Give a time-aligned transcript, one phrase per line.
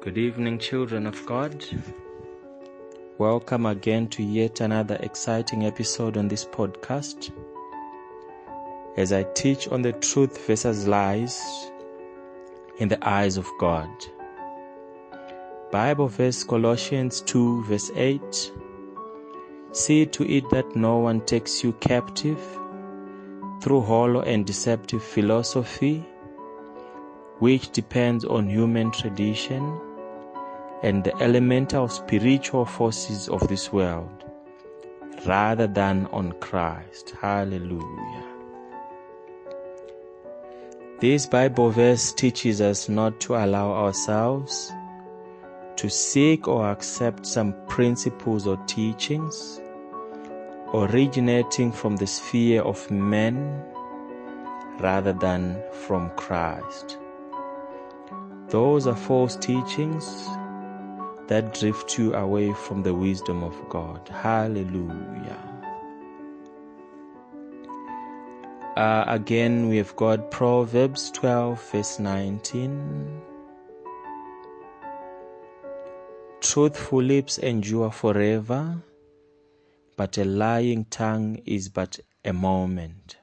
[0.00, 1.64] Good evening, children of God.
[3.18, 7.32] Welcome again to yet another exciting episode on this podcast.
[8.96, 11.42] As I teach on the truth versus lies
[12.78, 13.88] in the eyes of God.
[15.72, 18.52] Bible verse Colossians 2 verse 8.
[19.72, 22.40] See to it that no one takes you captive
[23.60, 26.06] through hollow and deceptive philosophy,
[27.40, 29.80] which depends on human tradition
[30.82, 34.24] and the elemental spiritual forces of this world,
[35.26, 37.14] rather than on Christ.
[37.20, 38.24] Hallelujah.
[41.00, 44.72] This Bible verse teaches us not to allow ourselves
[45.76, 49.60] to seek or accept some principles or teachings
[50.74, 53.64] originating from the sphere of men
[54.80, 56.98] rather than from Christ.
[58.48, 60.28] Those are false teachings
[61.28, 64.08] that drift you away from the wisdom of God.
[64.08, 65.44] Hallelujah.
[68.76, 73.22] Uh, again, we have got Proverbs 12, verse 19.
[76.40, 78.82] Truthful lips endure forever,
[79.96, 83.16] but a lying tongue is but a moment.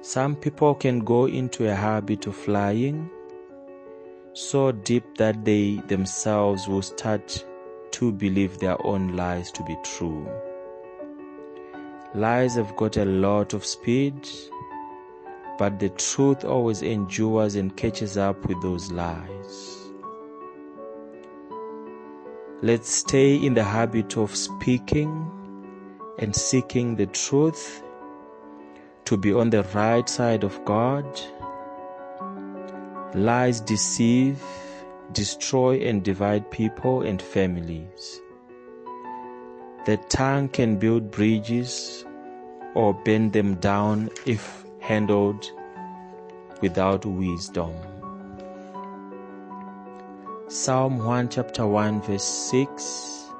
[0.00, 3.10] Some people can go into a habit of lying
[4.36, 7.42] so deep that they themselves will start
[7.90, 10.28] to believe their own lies to be true.
[12.14, 14.28] Lies have got a lot of speed,
[15.56, 19.78] but the truth always endures and catches up with those lies.
[22.60, 25.30] Let's stay in the habit of speaking
[26.18, 27.82] and seeking the truth
[29.06, 31.06] to be on the right side of God.
[33.16, 34.42] Lies deceive,
[35.12, 38.20] destroy, and divide people and families.
[39.86, 42.04] The tongue can build bridges
[42.74, 45.50] or bend them down if handled
[46.60, 47.72] without wisdom.
[50.48, 53.30] Psalm 1 chapter 1 verse 6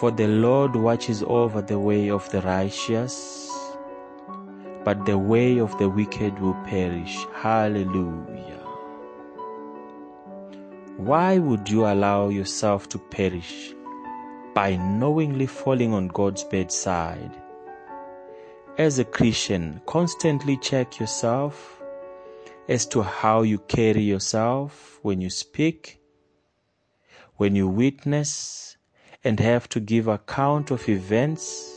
[0.00, 3.45] For the Lord watches over the way of the righteous,
[4.86, 7.26] but the way of the wicked will perish.
[7.34, 8.62] Hallelujah.
[10.96, 13.74] Why would you allow yourself to perish
[14.54, 17.32] by knowingly falling on God's bedside?
[18.78, 21.82] As a Christian, constantly check yourself
[22.68, 25.98] as to how you carry yourself when you speak,
[27.38, 28.76] when you witness,
[29.24, 31.75] and have to give account of events,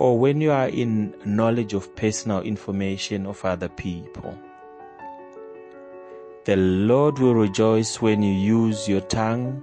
[0.00, 4.36] or when you are in knowledge of personal information of other people.
[6.46, 9.62] The Lord will rejoice when you use your tongue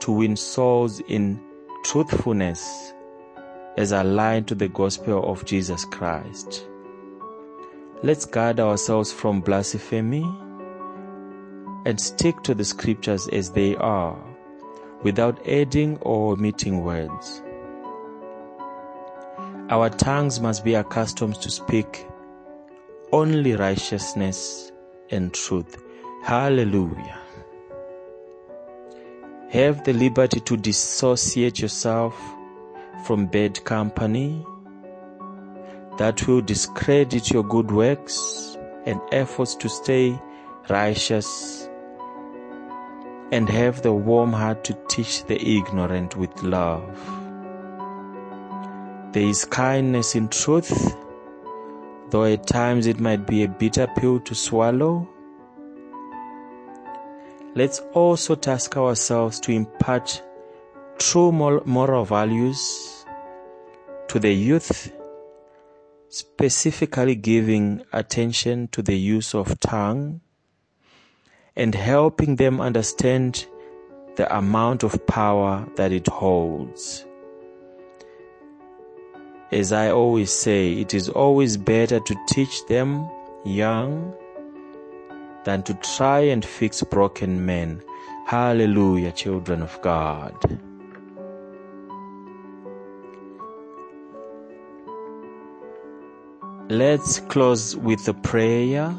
[0.00, 1.38] to win souls in
[1.84, 2.94] truthfulness
[3.76, 6.66] as aligned to the gospel of Jesus Christ.
[8.02, 10.24] Let's guard ourselves from blasphemy
[11.84, 14.18] and stick to the scriptures as they are
[15.02, 17.42] without adding or omitting words.
[19.72, 22.06] Our tongues must be accustomed to speak
[23.10, 24.70] only righteousness
[25.08, 25.82] and truth.
[26.22, 27.18] Hallelujah.
[29.48, 32.14] Have the liberty to dissociate yourself
[33.06, 34.44] from bad company
[35.96, 40.20] that will discredit your good works and efforts to stay
[40.68, 41.66] righteous
[43.32, 47.21] and have the warm heart to teach the ignorant with love.
[49.12, 50.96] There is kindness in truth,
[52.08, 55.06] though at times it might be a bitter pill to swallow.
[57.54, 60.22] Let's also task ourselves to impart
[60.98, 63.04] true moral values
[64.08, 64.90] to the youth,
[66.08, 70.22] specifically giving attention to the use of tongue
[71.54, 73.44] and helping them understand
[74.16, 77.04] the amount of power that it holds.
[79.52, 83.06] As I always say, it is always better to teach them
[83.44, 84.14] young
[85.44, 87.82] than to try and fix broken men.
[88.26, 90.32] Hallelujah, children of God.
[96.70, 98.94] Let's close with a prayer.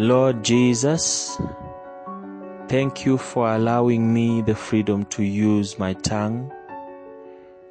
[0.00, 1.38] Lord Jesus,
[2.68, 6.52] thank you for allowing me the freedom to use my tongue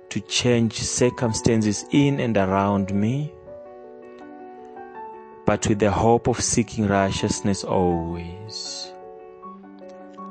[0.09, 3.33] to change circumstances in and around me.
[5.51, 8.93] but with the hope of seeking righteousness always.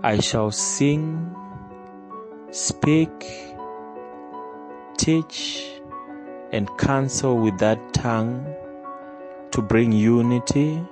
[0.03, 1.35] I shall sing,
[2.51, 3.11] speak,
[4.97, 5.63] teach,
[6.53, 8.47] and counsel with that tongue
[9.51, 10.83] to bring unity,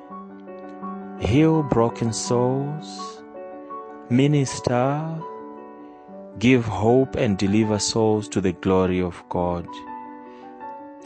[1.20, 3.17] heal broken souls,
[4.10, 5.14] minister,
[6.38, 9.66] give hope, and deliver souls to the glory of God.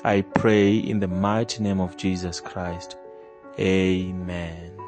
[0.05, 2.97] I pray in the mighty name of Jesus Christ.
[3.59, 4.82] Amen.